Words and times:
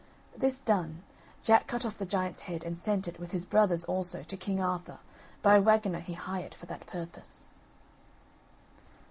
This 0.35 0.59
done, 0.59 1.03
Jack 1.43 1.67
cut 1.67 1.85
off 1.85 1.99
the 1.99 2.07
giant's 2.07 2.39
head, 2.49 2.63
and 2.63 2.75
sent 2.75 3.07
it, 3.07 3.19
with 3.19 3.29
his 3.33 3.45
brother's 3.45 3.83
also, 3.83 4.23
to 4.23 4.35
King 4.35 4.59
Arthur, 4.59 4.97
by 5.43 5.57
a 5.57 5.61
waggoner 5.61 5.99
he 5.99 6.13
hired 6.13 6.55
for 6.55 6.65
that 6.65 6.87
purpose. 6.87 7.47